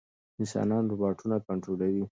[0.39, 2.03] انسانان روباټونه کنټرولوي.